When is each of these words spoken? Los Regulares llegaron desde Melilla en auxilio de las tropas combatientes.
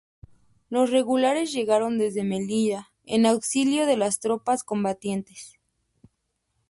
Los 0.71 0.89
Regulares 0.89 1.53
llegaron 1.53 1.99
desde 1.99 2.23
Melilla 2.23 2.89
en 3.05 3.27
auxilio 3.27 3.85
de 3.85 3.97
las 3.97 4.19
tropas 4.19 4.63
combatientes. 4.63 5.59